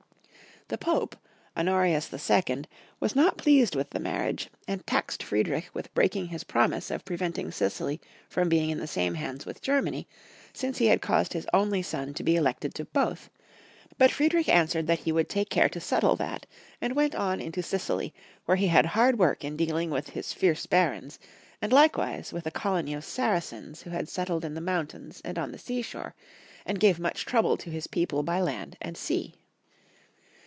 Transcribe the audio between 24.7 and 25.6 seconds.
tains and on the